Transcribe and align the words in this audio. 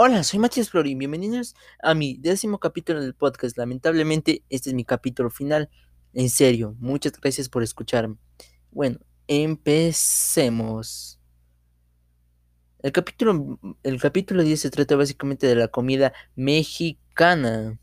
Hola, 0.00 0.22
soy 0.22 0.38
Matías 0.38 0.70
Flori, 0.70 0.94
bienvenidos 0.94 1.56
a 1.82 1.92
mi 1.92 2.16
décimo 2.18 2.60
capítulo 2.60 3.00
del 3.00 3.16
podcast. 3.16 3.58
Lamentablemente, 3.58 4.44
este 4.48 4.70
es 4.70 4.74
mi 4.74 4.84
capítulo 4.84 5.28
final. 5.28 5.70
En 6.12 6.30
serio, 6.30 6.76
muchas 6.78 7.14
gracias 7.20 7.48
por 7.48 7.64
escucharme. 7.64 8.14
Bueno, 8.70 9.00
empecemos. 9.26 11.18
El 12.80 12.92
capítulo, 12.92 13.58
el 13.82 14.00
capítulo 14.00 14.44
10 14.44 14.60
se 14.60 14.70
trata 14.70 14.94
básicamente 14.94 15.48
de 15.48 15.56
la 15.56 15.66
comida 15.66 16.12
mexicana. 16.36 17.80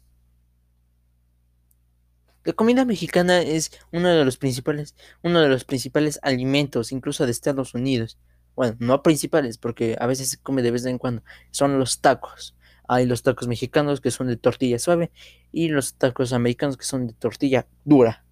La 2.46 2.54
comida 2.54 2.86
mexicana 2.86 3.42
es 3.42 3.72
uno 3.92 4.08
de 4.08 4.24
los 4.24 4.38
principales, 4.38 4.96
uno 5.22 5.42
de 5.42 5.50
los 5.50 5.66
principales 5.66 6.18
alimentos, 6.22 6.94
incluso 6.94 7.26
de 7.26 7.32
Estados 7.34 7.74
Unidos. 7.74 8.18
Bueno, 8.56 8.76
no 8.80 9.04
principales, 9.04 9.58
porque 9.58 9.98
a 10.00 10.08
veces 10.08 10.30
se 10.30 10.38
come 10.38 10.62
de 10.62 10.72
vez 10.72 10.86
en 10.86 10.98
cuando. 10.98 11.24
Son 11.52 11.78
los 11.80 12.02
tacos. 12.02 12.56
Hay 12.88 13.06
los 13.06 13.24
tacos 13.24 13.48
mexicanos 13.48 14.00
que 14.00 14.12
son 14.12 14.28
de 14.28 14.38
tortilla 14.38 14.80
suave 14.80 15.12
y 15.52 15.70
los 15.70 15.96
tacos 15.96 16.34
americanos 16.34 16.78
que 16.78 16.86
son 16.86 17.08
de 17.08 17.14
tortilla 17.14 17.68
dura. 17.84 18.24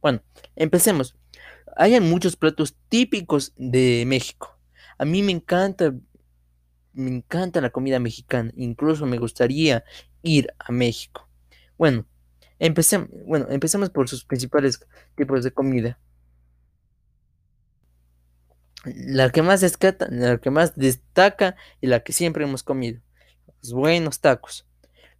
Bueno, 0.00 0.22
empecemos. 0.56 1.16
Hay 1.76 1.98
muchos 2.00 2.36
platos 2.36 2.76
típicos 2.88 3.52
de 3.56 4.04
México. 4.06 4.58
A 4.98 5.04
mí 5.04 5.22
me 5.22 5.32
encanta, 5.32 5.94
me 6.92 7.10
encanta 7.10 7.60
la 7.60 7.70
comida 7.70 7.98
mexicana. 7.98 8.52
Incluso 8.56 9.06
me 9.06 9.18
gustaría 9.18 9.84
ir 10.22 10.52
a 10.58 10.72
México. 10.72 11.28
Bueno, 11.78 12.06
empecemos, 12.58 13.08
bueno, 13.26 13.46
empecemos 13.50 13.90
por 13.90 14.08
sus 14.08 14.24
principales 14.24 14.80
tipos 15.16 15.44
de 15.44 15.52
comida. 15.52 15.98
La 18.84 19.30
que 19.30 19.42
más 19.42 19.60
destaca, 19.60 20.08
la 20.10 20.38
que 20.38 20.50
más 20.50 20.74
destaca 20.76 21.56
y 21.80 21.86
la 21.86 22.00
que 22.00 22.12
siempre 22.12 22.44
hemos 22.44 22.62
comido. 22.62 23.00
Los 23.62 23.72
buenos 23.72 24.20
tacos. 24.20 24.66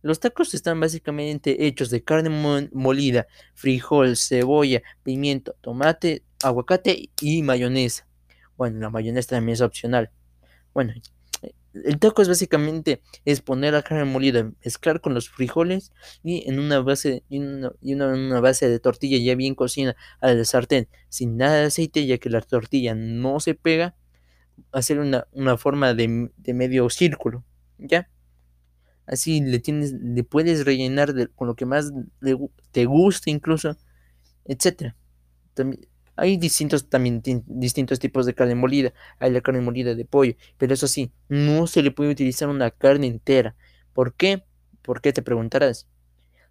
Los 0.02 0.18
tacos 0.18 0.52
están 0.52 0.80
básicamente 0.80 1.64
hechos 1.66 1.88
de 1.90 2.02
carne 2.02 2.28
molida, 2.72 3.28
frijol, 3.54 4.16
cebolla, 4.16 4.82
pimiento, 5.04 5.54
tomate, 5.60 6.24
aguacate 6.42 7.10
y 7.20 7.42
mayonesa. 7.42 8.06
Bueno, 8.56 8.80
la 8.80 8.90
mayonesa 8.90 9.36
también 9.36 9.54
es 9.54 9.60
opcional. 9.60 10.10
Bueno, 10.74 10.92
el 11.74 11.98
taco 11.98 12.22
es 12.22 12.28
básicamente 12.28 13.02
es 13.24 13.40
poner 13.40 13.72
la 13.72 13.82
carne 13.82 14.04
molida, 14.04 14.50
mezclar 14.64 15.00
con 15.00 15.14
los 15.14 15.28
frijoles 15.28 15.92
y 16.22 16.48
en 16.48 16.58
una 16.58 16.80
base, 16.80 17.24
y 17.28 17.38
una, 17.38 18.40
base 18.40 18.68
de 18.68 18.78
tortilla 18.78 19.18
ya 19.18 19.34
bien 19.34 19.54
cocida 19.54 19.96
a 20.20 20.32
la 20.32 20.44
sartén, 20.44 20.88
sin 21.08 21.36
nada 21.36 21.60
de 21.60 21.66
aceite, 21.66 22.06
ya 22.06 22.18
que 22.18 22.30
la 22.30 22.40
tortilla 22.40 22.94
no 22.94 23.40
se 23.40 23.54
pega, 23.54 23.94
hacer 24.72 24.98
una, 24.98 25.26
forma 25.56 25.94
de, 25.94 26.30
medio 26.54 26.90
círculo, 26.90 27.44
¿ya? 27.78 28.08
Así 29.06 29.40
le 29.40 29.58
tienes, 29.58 29.92
le 29.92 30.24
puedes 30.24 30.64
rellenar 30.64 31.30
con 31.34 31.48
lo 31.48 31.56
que 31.56 31.66
más 31.66 31.92
te 32.70 32.84
guste 32.84 33.30
incluso, 33.30 33.76
etcétera. 34.44 34.96
También, 35.54 35.86
hay 36.16 36.36
distintos 36.36 36.88
también 36.88 37.22
distintos 37.46 37.98
tipos 37.98 38.26
de 38.26 38.34
carne 38.34 38.54
molida. 38.54 38.92
Hay 39.18 39.30
la 39.30 39.40
carne 39.40 39.60
molida 39.60 39.94
de 39.94 40.04
pollo, 40.04 40.34
pero 40.58 40.74
eso 40.74 40.86
sí, 40.86 41.12
no 41.28 41.66
se 41.66 41.82
le 41.82 41.90
puede 41.90 42.10
utilizar 42.10 42.48
una 42.48 42.70
carne 42.70 43.06
entera. 43.06 43.54
¿Por 43.92 44.14
qué? 44.14 44.44
¿Por 44.82 45.00
qué 45.00 45.12
te 45.12 45.22
preguntarás? 45.22 45.88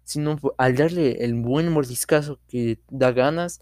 Sino 0.04 0.38
al 0.58 0.76
darle 0.76 1.24
el 1.24 1.34
buen 1.34 1.70
mordiscazo 1.70 2.40
que 2.48 2.80
da 2.90 3.12
ganas, 3.12 3.60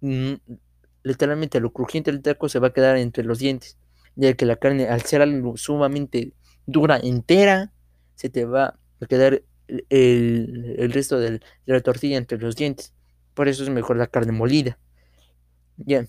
literalmente 1.02 1.60
lo 1.60 1.72
crujiente 1.72 2.10
del 2.10 2.22
taco 2.22 2.48
se 2.48 2.58
va 2.58 2.68
a 2.68 2.72
quedar 2.72 2.96
entre 2.96 3.24
los 3.24 3.38
dientes, 3.38 3.78
ya 4.16 4.32
que 4.34 4.46
la 4.46 4.56
carne 4.56 4.88
al 4.88 5.02
ser 5.02 5.20
algo 5.20 5.56
sumamente 5.56 6.32
dura 6.66 6.98
entera, 6.98 7.72
se 8.14 8.30
te 8.30 8.46
va 8.46 8.78
a 9.00 9.06
quedar 9.06 9.42
el, 9.68 10.90
resto 10.92 11.18
de 11.18 11.40
la 11.66 11.80
tortilla 11.80 12.16
entre 12.16 12.38
los 12.38 12.56
dientes. 12.56 12.94
Por 13.34 13.48
eso 13.48 13.64
es 13.64 13.70
mejor 13.70 13.96
la 13.96 14.06
carne 14.06 14.32
molida. 14.32 14.78
Ya. 15.76 16.06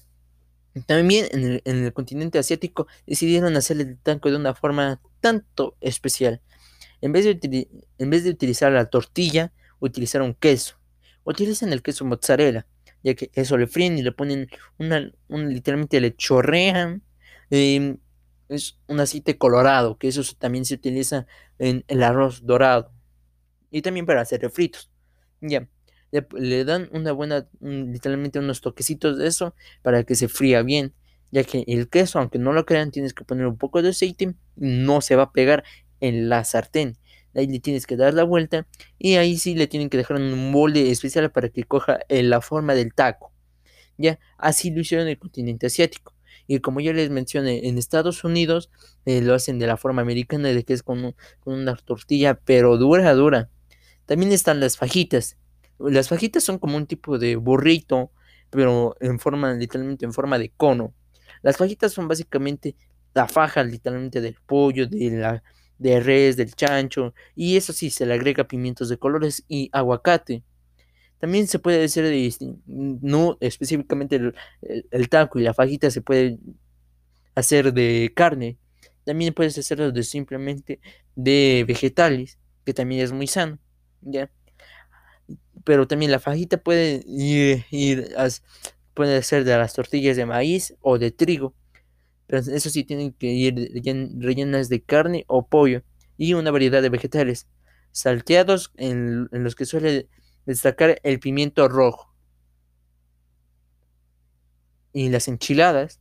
También 0.86 1.28
en 1.32 1.62
el, 1.86 1.94
continente 1.94 2.38
asiático 2.38 2.88
decidieron 3.08 3.56
hacer 3.56 3.80
el 3.80 3.98
taco 3.98 4.30
de 4.30 4.36
una 4.36 4.54
forma 4.54 5.02
tanto 5.22 5.78
especial. 5.80 6.42
En 7.02 7.14
vez, 7.14 7.26
de, 7.26 7.68
en 7.98 8.10
vez 8.10 8.24
de 8.24 8.30
utilizar 8.30 8.72
la 8.72 8.90
tortilla, 8.90 9.54
utilizaron 9.80 10.34
queso. 10.34 10.78
Utilizan 11.24 11.72
el 11.72 11.82
queso 11.82 12.06
mozzarella, 12.06 12.68
ya 13.04 13.16
que 13.16 13.32
eso 13.34 13.58
le 13.58 13.68
fríen 13.68 13.98
y 13.98 14.04
le 14.04 14.12
ponen 14.12 14.48
una, 14.78 15.12
literalmente 15.30 16.02
le 16.02 16.16
chorrean. 16.16 17.04
Em, 17.50 17.98
es 18.50 18.78
un 18.88 19.00
aceite 19.00 19.38
colorado, 19.38 19.98
que 19.98 20.10
eso 20.10 20.22
también 20.38 20.66
se 20.66 20.76
utiliza 20.76 21.26
en 21.58 21.86
el 21.88 22.04
arroz 22.04 22.46
dorado. 22.46 22.92
Y 23.72 23.82
también 23.82 24.06
para 24.06 24.22
hacer 24.22 24.42
refritos. 24.42 24.92
Ya 25.42 25.68
le, 26.34 26.66
dan 26.66 26.90
una 26.92 27.12
buena, 27.12 27.48
literalmente 27.60 28.40
unos 28.40 28.62
toquecitos 28.62 29.18
de 29.18 29.28
eso 29.28 29.56
para 29.82 30.04
que 30.04 30.16
se 30.16 30.28
fría 30.28 30.62
bien, 30.62 30.94
ya 31.32 31.44
que 31.44 31.64
el 31.68 31.90
queso, 31.90 32.20
aunque 32.20 32.40
no 32.40 32.54
lo 32.54 32.66
crean, 32.66 32.92
tienes 32.92 33.14
que 33.14 33.24
poner 33.24 33.48
un 33.48 33.58
poco 33.58 33.82
de 33.82 33.90
aceite, 33.90 34.36
no 34.56 35.02
se 35.02 35.16
va 35.16 35.24
a 35.24 35.32
pegar 35.32 35.64
en 36.00 36.30
la 36.30 36.44
sartén. 36.44 36.98
Ahí 37.34 37.48
le 37.48 37.60
tienes 37.60 37.86
que 37.86 37.98
dar 37.98 38.14
la 38.14 38.24
vuelta 38.24 38.66
y 38.98 39.16
ahí 39.16 39.38
sí 39.38 39.56
le 39.56 39.68
tienen 39.68 39.90
que 39.90 39.98
dejar 39.98 40.18
un 40.18 40.52
molde 40.52 40.90
especial 40.92 41.32
para 41.32 41.50
que 41.50 41.64
coja 41.64 42.00
eh, 42.08 42.24
la 42.24 42.40
forma 42.42 42.76
del 42.76 42.94
taco. 42.94 43.34
Ya, 43.98 44.20
así 44.38 44.72
lo 44.72 44.82
hicieron 44.82 45.08
en 45.08 45.12
el 45.12 45.20
continente 45.20 45.68
asiático. 45.68 46.14
Y 46.48 46.60
como 46.60 46.80
ya 46.80 46.94
les 46.94 47.10
mencioné, 47.10 47.68
en 47.68 47.78
Estados 47.78 48.24
Unidos 48.24 48.70
eh, 49.06 49.22
lo 49.22 49.34
hacen 49.34 49.60
de 49.60 49.68
la 49.68 49.78
forma 49.78 50.02
americana, 50.02 50.50
de 50.50 50.64
que 50.64 50.74
es 50.74 50.84
con, 50.84 51.16
con 51.40 51.56
una 51.56 51.76
tortilla, 51.76 52.40
pero 52.46 52.78
dura, 52.78 53.14
dura. 53.14 53.50
También 54.06 54.32
están 54.32 54.60
las 54.60 54.78
fajitas, 54.78 55.38
las 55.80 56.10
fajitas 56.10 56.44
son 56.44 56.60
como 56.60 56.78
un 56.78 56.88
tipo 56.88 57.18
de 57.18 57.36
burrito, 57.36 58.12
pero 58.50 58.96
en 59.00 59.20
forma, 59.20 59.54
literalmente 59.54 60.06
en 60.06 60.14
forma 60.14 60.38
de 60.38 60.52
cono. 60.56 60.94
Las 61.42 61.58
fajitas 61.58 61.94
son 61.94 62.08
básicamente 62.08 62.76
la 63.14 63.28
faja, 63.28 63.64
literalmente 63.64 64.22
del 64.22 64.38
pollo, 64.46 64.88
de 64.88 65.12
la 65.12 65.44
de 65.78 66.00
res, 66.00 66.38
del 66.38 66.54
chancho, 66.56 67.14
y 67.36 67.58
eso 67.58 67.74
sí, 67.74 67.90
se 67.90 68.06
le 68.06 68.14
agrega 68.14 68.48
pimientos 68.48 68.90
de 68.90 68.98
colores 68.98 69.44
y 69.48 69.70
aguacate. 69.72 70.44
También 71.20 71.48
se 71.48 71.60
puede 71.60 71.84
hacer 71.84 72.06
de, 72.06 72.34
no 72.68 73.38
específicamente 73.40 74.34
el, 74.92 75.10
taco 75.10 75.40
y 75.40 75.44
la 75.44 75.54
fajita 75.54 75.90
se 75.90 76.02
puede 76.02 76.38
hacer 77.36 77.74
de 77.74 78.12
carne. 78.16 78.58
También 79.06 79.34
puedes 79.34 79.58
hacerlo 79.58 79.92
de 79.92 80.04
simplemente 80.04 80.80
de 81.16 81.66
vegetales, 81.68 82.38
que 82.66 82.74
también 82.74 83.02
es 83.04 83.12
muy 83.12 83.28
sano. 83.28 83.60
¿ya? 84.02 84.30
Pero 85.66 85.88
también 85.88 86.12
la 86.12 86.20
fajita 86.20 86.58
puede 86.58 87.04
ir, 87.08 87.66
puede 88.94 89.22
ser 89.24 89.44
de 89.44 89.58
las 89.58 89.74
tortillas 89.74 90.16
de 90.16 90.26
maíz 90.26 90.76
o 90.80 91.00
de 91.00 91.12
trigo, 91.12 91.56
pero 92.28 92.40
eso 92.40 92.70
sí 92.70 92.84
tienen 92.84 93.14
que 93.14 93.28
ir 93.28 93.72
rellenas 94.20 94.70
de 94.70 94.84
carne 94.84 95.26
o 95.28 95.48
pollo 95.48 95.84
y 96.18 96.34
una 96.36 96.52
variedad 96.52 96.82
de 96.84 96.90
vegetales, 96.90 97.48
salteados 97.92 98.72
en, 98.78 99.28
los 99.32 99.56
que 99.56 99.66
suele 99.66 100.08
destacar 100.46 101.00
el 101.04 101.20
pimiento 101.20 101.68
rojo. 101.68 102.14
Y 104.94 105.10
las 105.10 105.28
enchiladas. 105.28 106.00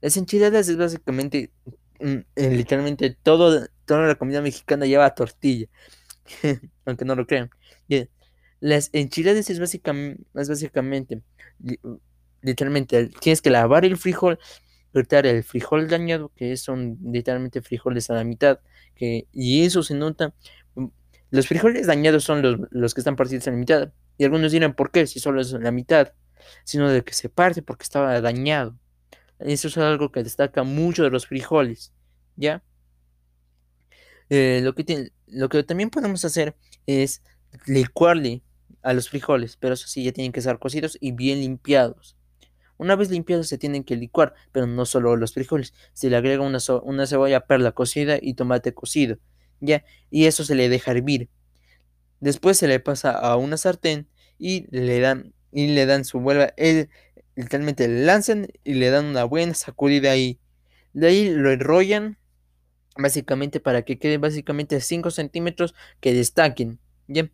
Las 0.00 0.16
enchiladas 0.16 0.68
es 0.68 0.78
básicamente, 0.78 1.52
mm, 2.00 2.16
eh, 2.36 2.50
literalmente 2.50 3.10
todo, 3.22 3.66
toda 3.84 4.06
la 4.06 4.14
comida 4.14 4.40
mexicana 4.40 4.86
lleva 4.86 5.14
tortilla, 5.14 5.66
aunque 6.86 7.04
no 7.04 7.16
lo 7.16 7.26
crean. 7.26 7.50
Las 8.60 8.90
enchiladas 8.92 9.48
es 9.50 9.58
básicamente, 9.58 11.22
literalmente, 12.42 13.08
tienes 13.20 13.40
que 13.40 13.50
lavar 13.50 13.84
el 13.84 13.96
frijol, 13.96 14.38
cortar 14.92 15.26
el 15.26 15.42
frijol 15.42 15.88
dañado, 15.88 16.30
que 16.36 16.56
son 16.56 16.98
literalmente 17.02 17.62
frijoles 17.62 18.10
a 18.10 18.14
la 18.14 18.24
mitad, 18.24 18.60
que, 18.94 19.26
y 19.32 19.64
eso 19.64 19.82
se 19.82 19.94
nota. 19.94 20.34
Mm, 20.74 20.86
los 21.30 21.46
frijoles 21.48 21.86
dañados 21.86 22.24
son 22.24 22.42
los, 22.42 22.60
los 22.70 22.94
que 22.94 23.00
están 23.00 23.16
partidos 23.16 23.48
a 23.48 23.52
la 23.52 23.56
mitad, 23.56 23.92
y 24.18 24.24
algunos 24.24 24.52
dirán, 24.52 24.74
¿por 24.74 24.90
qué? 24.90 25.06
Si 25.06 25.20
solo 25.20 25.40
es 25.40 25.52
la 25.52 25.70
mitad, 25.70 26.12
sino 26.64 26.90
de 26.90 27.02
que 27.02 27.14
se 27.14 27.28
parte 27.28 27.62
porque 27.62 27.84
estaba 27.84 28.20
dañado. 28.20 28.76
Eso 29.38 29.68
es 29.68 29.78
algo 29.78 30.12
que 30.12 30.22
destaca 30.22 30.62
mucho 30.64 31.02
de 31.02 31.10
los 31.10 31.26
frijoles, 31.26 31.94
¿ya? 32.36 32.62
Eh, 34.28 34.60
lo, 34.62 34.74
que 34.74 35.10
lo 35.26 35.48
que 35.48 35.62
también 35.64 35.90
podemos 35.90 36.24
hacer 36.24 36.54
es 36.86 37.22
licuarle 37.66 38.42
a 38.82 38.92
los 38.92 39.08
frijoles, 39.08 39.56
pero 39.56 39.74
eso 39.74 39.86
sí, 39.88 40.04
ya 40.04 40.12
tienen 40.12 40.32
que 40.32 40.40
estar 40.40 40.58
cocidos 40.58 40.96
y 41.00 41.12
bien 41.12 41.40
limpiados. 41.40 42.16
Una 42.76 42.96
vez 42.96 43.10
limpiados 43.10 43.48
se 43.48 43.58
tienen 43.58 43.84
que 43.84 43.96
licuar, 43.96 44.34
pero 44.52 44.66
no 44.66 44.86
solo 44.86 45.16
los 45.16 45.34
frijoles, 45.34 45.74
se 45.92 46.08
le 46.08 46.16
agrega 46.16 46.42
una, 46.42 46.58
una 46.82 47.06
cebolla 47.06 47.46
perla 47.46 47.72
cocida 47.72 48.18
y 48.20 48.34
tomate 48.34 48.72
cocido, 48.72 49.18
ya, 49.60 49.84
y 50.10 50.26
eso 50.26 50.44
se 50.44 50.54
le 50.54 50.68
deja 50.68 50.92
hervir. 50.92 51.28
Después 52.20 52.58
se 52.58 52.68
le 52.68 52.80
pasa 52.80 53.12
a 53.12 53.36
una 53.36 53.56
sartén 53.56 54.08
y 54.38 54.66
le 54.70 55.00
dan, 55.00 55.34
y 55.52 55.68
le 55.68 55.86
dan 55.86 56.04
su 56.04 56.20
vuelta, 56.20 56.54
literalmente 57.36 57.88
le 57.88 58.04
lanzan 58.04 58.48
y 58.64 58.74
le 58.74 58.90
dan 58.90 59.06
una 59.06 59.24
buena 59.24 59.54
sacudida 59.54 60.10
ahí. 60.10 60.38
De 60.92 61.08
ahí 61.08 61.30
lo 61.30 61.50
enrollan 61.50 62.18
básicamente 62.96 63.60
para 63.60 63.82
que 63.82 63.98
quede 63.98 64.18
básicamente 64.18 64.80
5 64.80 65.10
centímetros 65.10 65.74
que 66.00 66.12
destaquen, 66.14 66.78
¿ya? 67.08 67.30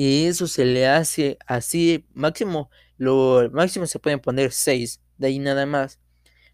Y 0.00 0.26
eso 0.26 0.46
se 0.46 0.64
le 0.64 0.86
hace 0.86 1.38
así, 1.44 2.06
máximo, 2.14 2.70
lo 2.98 3.50
máximo 3.52 3.84
se 3.84 3.98
pueden 3.98 4.20
poner 4.20 4.52
6, 4.52 5.02
de 5.16 5.26
ahí 5.26 5.40
nada 5.40 5.66
más. 5.66 5.98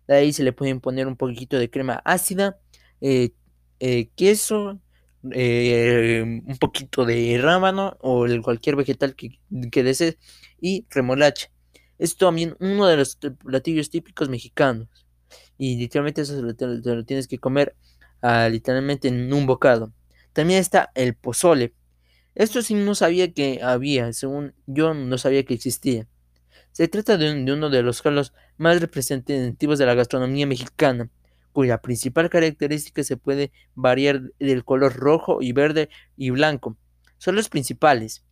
De 0.09 0.15
ahí 0.15 0.33
se 0.33 0.43
le 0.45 0.55
pueden 0.55 0.81
poner 0.81 1.07
un 1.07 1.17
poquito 1.17 1.59
de 1.59 1.69
crema 1.69 2.01
ácida, 2.07 2.59
eh, 3.03 3.35
eh, 3.81 4.09
queso, 4.17 4.81
eh, 5.31 6.23
un 6.23 6.57
poquito 6.59 7.05
de 7.05 7.39
rábano 7.39 7.99
o 8.01 8.25
cualquier 8.43 8.77
vegetal 8.77 9.15
que, 9.15 9.39
que 9.71 9.83
desees 9.83 10.17
y 10.59 10.87
remolacha. 10.89 11.51
Es 11.99 12.17
también 12.17 12.57
uno 12.61 12.87
de 12.87 12.97
los 12.97 13.17
platillos 13.17 13.91
típicos 13.91 14.31
mexicanos. 14.31 14.89
Y 15.59 15.77
literalmente 15.77 16.23
eso 16.23 16.55
te, 16.55 16.67
lo 16.67 17.05
tienes 17.05 17.29
que 17.29 17.39
comer 17.39 17.77
ah, 18.23 18.49
literalmente 18.49 19.09
en 19.09 19.31
un 19.35 19.45
bocado. 19.45 19.93
También 20.33 20.61
está 20.61 20.91
el 20.95 21.15
pozole. 21.15 21.75
Esto 22.35 22.63
sí 22.63 22.75
no 22.75 22.97
sabía 22.97 23.33
que 23.33 23.61
había, 23.63 24.13
según 24.13 24.55
yo 24.67 24.93
no 24.93 25.19
sabía 25.19 25.45
que 25.45 25.55
existía. 25.55 26.09
Se 26.73 26.89
trata 26.89 27.17
de, 27.17 27.31
uno 27.53 27.71
de 27.71 27.83
los 27.83 28.03
caldos 28.03 28.33
más 28.57 28.81
representativos 28.81 29.79
de 29.79 29.87
la 29.87 29.95
gastronomía 29.95 30.45
mexicana, 30.45 31.11
cuya 31.53 31.79
principal 31.81 32.31
característica 32.31 33.05
se 33.05 33.17
puede 33.17 33.53
variar 33.77 34.33
del 34.41 34.65
color 34.65 34.97
rojo 34.97 35.43
y 35.43 35.53
verde 35.53 35.89
y 36.17 36.31
blanco. 36.31 36.77
Son 37.19 37.37
los 37.37 37.49
principales. 37.49 38.25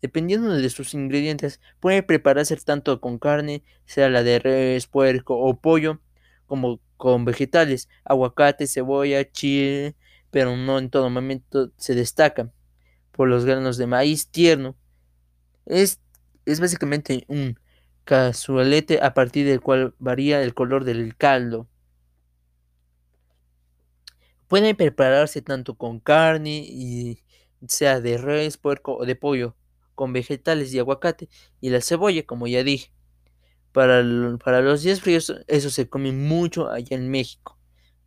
Dependiendo 0.00 0.56
de 0.56 0.70
sus 0.70 0.94
ingredientes, 0.94 1.60
puede 1.80 2.02
prepararse 2.02 2.56
tanto 2.56 2.98
con 3.02 3.18
carne, 3.18 3.62
sea 3.84 4.08
la 4.08 4.22
de 4.22 4.38
res, 4.38 4.86
puerco 4.86 5.36
o 5.38 5.60
pollo, 5.60 6.00
como 6.46 6.80
con 6.96 7.26
vegetales, 7.26 7.90
aguacate, 8.04 8.66
cebolla, 8.66 9.30
chile, 9.30 9.96
pero 10.30 10.56
no 10.56 10.78
en 10.78 10.88
todo 10.88 11.10
momento 11.10 11.72
se 11.76 11.94
destaca 11.94 12.50
por 13.20 13.28
los 13.28 13.44
granos 13.44 13.76
de 13.76 13.86
maíz 13.86 14.28
tierno. 14.28 14.78
Es, 15.66 16.00
es 16.46 16.58
básicamente 16.58 17.26
un 17.28 17.60
cazuelete 18.04 19.02
a 19.02 19.12
partir 19.12 19.46
del 19.46 19.60
cual 19.60 19.94
varía 19.98 20.42
el 20.42 20.54
color 20.54 20.84
del 20.84 21.14
caldo. 21.18 21.68
Puede 24.48 24.74
prepararse 24.74 25.42
tanto 25.42 25.74
con 25.74 26.00
carne, 26.00 26.64
y 26.66 27.22
sea 27.68 28.00
de 28.00 28.16
res, 28.16 28.56
puerco 28.56 28.96
o 28.96 29.04
de 29.04 29.16
pollo, 29.16 29.54
con 29.94 30.14
vegetales 30.14 30.72
y 30.72 30.78
aguacate, 30.78 31.28
y 31.60 31.68
la 31.68 31.82
cebolla, 31.82 32.24
como 32.24 32.46
ya 32.46 32.64
dije. 32.64 32.90
Para, 33.72 34.02
para 34.42 34.62
los 34.62 34.82
días 34.82 35.02
fríos, 35.02 35.30
eso 35.46 35.68
se 35.68 35.90
come 35.90 36.10
mucho 36.12 36.70
allá 36.70 36.96
en 36.96 37.10
México. 37.10 37.58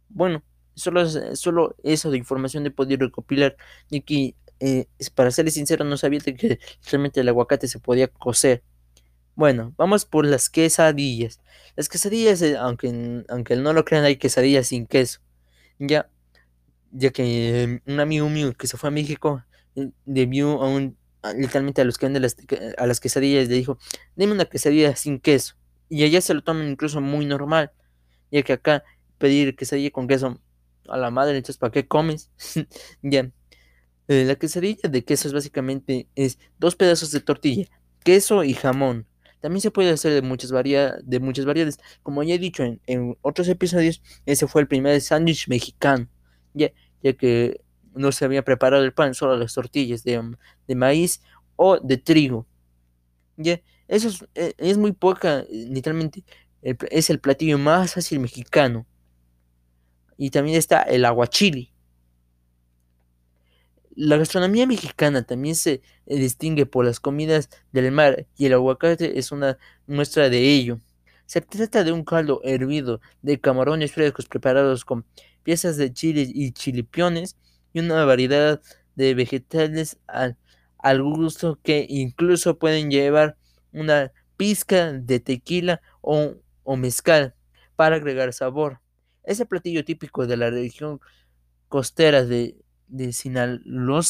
Bueno, 0.10 0.44
solo, 0.74 1.08
solo 1.36 1.76
eso 1.84 2.10
de 2.10 2.18
información 2.18 2.64
de 2.64 2.72
poder 2.72 3.00
recopilar, 3.00 3.56
y 3.92 4.02
que 4.02 4.36
eh, 4.64 4.88
para 5.14 5.30
serles 5.30 5.56
sincero, 5.56 5.84
no 5.84 5.98
sabía 5.98 6.22
que 6.22 6.58
realmente 6.90 7.20
el 7.20 7.28
aguacate 7.28 7.68
se 7.68 7.80
podía 7.80 8.08
cocer. 8.08 8.64
Bueno, 9.36 9.74
vamos 9.78 10.06
por 10.06 10.26
las 10.26 10.50
quesadillas. 10.50 11.42
Las 11.76 11.90
quesadillas, 11.90 12.42
eh, 12.42 12.56
aunque, 12.58 13.24
aunque 13.28 13.58
no 13.58 13.74
lo 13.74 13.84
crean, 13.84 14.06
hay 14.06 14.16
quesadillas 14.16 14.68
sin 14.68 14.86
queso. 14.88 15.20
Ya, 15.80 16.10
ya 16.92 17.12
que 17.12 17.64
em, 17.64 17.82
un 17.88 18.00
amigo 18.00 18.30
mío 18.30 18.54
que 18.54 18.68
se 18.68 18.78
fue 18.78 18.88
a 18.88 18.92
México 18.92 19.44
eh, 19.76 19.90
debió 20.06 20.62
a 20.62 20.70
un, 20.70 20.98
literalmente 21.36 21.82
a 21.82 21.86
los 21.86 21.98
que 21.98 22.06
venden 22.06 22.22
las, 22.22 22.38
a 22.78 22.88
las 22.88 23.02
quesadillas 23.02 23.50
le 23.50 23.56
dijo, 23.56 23.78
dime 24.16 24.32
una 24.34 24.46
quesadilla 24.46 24.96
sin 24.96 25.20
queso. 25.20 25.56
Y 25.90 26.04
allá 26.06 26.22
se 26.22 26.34
lo 26.34 26.42
toman 26.42 26.70
incluso 26.70 27.02
muy 27.02 27.26
normal, 27.26 27.72
ya 28.32 28.44
que 28.44 28.54
acá 28.54 28.84
pedir 29.18 29.58
quesadilla 29.58 29.92
con 29.92 30.08
queso 30.08 30.40
a 30.88 30.98
la 30.98 31.12
madre, 31.12 31.36
entonces 31.38 31.58
¿para 31.58 31.72
qué 31.72 31.88
comes? 31.88 32.32
ya. 33.02 33.30
Eh, 34.08 34.26
la 34.26 34.36
quesadilla 34.36 34.90
de 34.90 35.04
queso 35.04 35.28
es 35.28 35.34
básicamente 35.34 36.08
es 36.16 36.38
dos 36.60 36.76
pedazos 36.76 37.12
de 37.12 37.22
tortilla, 37.22 37.66
queso 38.04 38.44
y 38.44 38.54
jamón. 38.54 39.08
También 39.42 39.62
se 39.62 39.72
puede 39.72 39.92
hacer 39.92 40.14
de 40.14 40.22
muchas, 40.22 40.52
de 40.52 41.20
muchas 41.20 41.46
variedades. 41.46 41.80
Como 42.02 42.24
ya 42.24 42.36
he 42.36 42.40
dicho 42.40 42.64
en, 42.64 43.18
otros 43.22 43.48
episodios, 43.50 44.02
ese 44.26 44.48
fue 44.48 44.62
el 44.62 44.68
primer 44.68 45.00
sándwich 45.02 45.48
mexicano, 45.48 46.08
ya, 46.54 46.72
ya 47.02 47.14
que 47.14 47.62
no 47.94 48.12
se 48.12 48.26
había 48.26 48.44
preparado 48.44 48.84
el 48.84 48.94
pan, 48.94 49.14
solo 49.14 49.38
las 49.38 49.54
tortillas 49.54 50.04
de, 50.04 50.22
maíz 50.76 51.22
o 51.56 51.78
de 51.80 51.98
trigo. 51.98 52.48
Ya, 53.38 53.62
eso 53.88 54.10
es, 54.36 54.56
e, 54.58 54.76
muy 54.78 54.94
poca, 54.94 55.46
literalmente, 55.50 56.24
es 56.62 57.10
el 57.10 57.20
platillo 57.20 57.58
más 57.58 57.94
fácil 57.96 58.20
mexicano. 58.20 58.86
Y 60.18 60.30
también 60.30 60.58
está 60.58 60.84
el 60.84 61.06
aguachili 61.06 61.73
la 63.96 64.18
gastronomía 64.18 64.66
mexicana 64.68 65.24
también 65.24 65.56
se 65.56 65.82
eh, 66.06 66.18
distingue 66.18 66.66
por 66.66 66.86
las 66.86 67.00
comidas 67.00 67.50
del 67.72 67.92
mar 67.92 68.28
y 68.38 68.46
el 68.46 68.54
aguacate 68.54 69.20
es 69.20 69.32
una 69.32 69.58
muestra 69.88 70.30
de 70.30 70.40
ello. 70.40 70.80
Se 71.26 71.42
trata 71.42 71.84
de 71.84 71.92
un 71.92 72.04
caldo 72.04 72.42
hervido 72.44 73.02
de 73.22 73.40
camarones 73.40 73.94
frescos 73.94 74.28
preparados 74.28 74.86
con 74.86 75.06
piezas 75.44 75.78
de 75.78 75.94
chile 75.94 76.30
y 76.34 76.52
chilipiones 76.52 77.38
y 77.74 77.80
una 77.80 78.06
variedad 78.06 78.62
de 78.96 79.14
vegetales 79.16 79.98
al, 80.08 80.38
gusto 81.02 81.60
que 81.64 81.86
incluso 81.90 82.58
pueden 82.60 82.92
llevar 82.92 83.38
una 83.72 84.12
pizca 84.38 84.92
de 84.92 85.20
tequila 85.20 85.82
o, 86.02 86.36
o 86.64 86.76
mezcal 86.78 87.36
para 87.76 87.96
agregar 87.96 88.34
sabor. 88.34 88.80
Ese 89.24 89.46
platillo 89.46 89.86
típico 89.86 90.28
de 90.28 90.38
la 90.38 90.50
región 90.50 91.00
costera 91.70 92.26
de 92.26 92.63
de 92.88 93.14
Sinaloa 93.14 94.04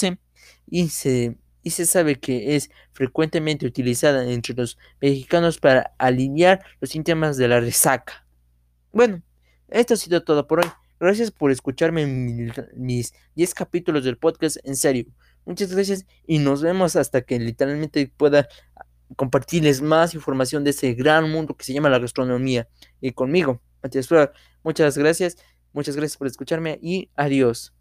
y 0.68 0.90
se, 0.90 1.38
y 1.62 1.70
se 1.72 1.86
sabe 1.86 2.20
que 2.20 2.56
es 2.56 2.70
frecuentemente 2.92 3.66
utilizada 3.66 4.30
entre 4.30 4.56
los 4.56 4.78
mexicanos 5.02 5.60
para 5.60 5.94
aliviar 5.98 6.64
los 6.80 6.92
síntomas 6.92 7.38
de 7.38 7.48
la 7.48 7.60
resaca. 7.60 8.26
Bueno, 8.92 9.22
esto 9.70 9.96
ha 9.96 9.98
sido 9.98 10.24
todo 10.24 10.48
por 10.48 10.60
hoy. 10.60 10.72
Gracias 11.00 11.32
por 11.32 11.52
escucharme 11.52 12.06
mis 12.76 13.14
10 13.36 13.54
capítulos 13.54 14.04
del 14.04 14.18
podcast. 14.18 14.58
En 14.64 14.76
serio, 14.76 15.06
muchas 15.46 15.74
gracias 15.74 16.06
y 16.26 16.40
nos 16.40 16.62
vemos 16.62 16.96
hasta 16.96 17.22
que 17.22 17.40
literalmente 17.40 18.12
pueda 18.16 18.48
compartirles 19.16 19.82
más 19.82 20.14
información 20.14 20.64
de 20.64 20.72
ese 20.72 20.94
gran 20.94 21.30
mundo 21.30 21.56
que 21.56 21.66
se 21.66 21.74
llama 21.74 21.90
la 21.90 22.00
gastronomía. 22.00 22.68
Y 23.02 23.12
conmigo, 23.12 23.62
Matías 23.82 24.08
Flor, 24.08 24.34
muchas 24.64 24.98
gracias, 24.98 25.38
muchas 25.74 25.96
gracias 25.96 26.18
por 26.18 26.28
escucharme 26.28 26.80
y 26.82 27.10
adiós. 27.16 27.74